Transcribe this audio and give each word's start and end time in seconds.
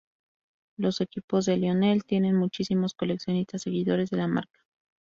Los 0.77 0.99
equipos 0.99 1.45
de 1.45 1.57
Lionel 1.57 2.05
tienen 2.05 2.35
muchísimos 2.35 2.95
coleccionistas 2.95 3.61
seguidores 3.61 4.09
de 4.09 4.17
la 4.17 4.27
marca. 4.27 4.63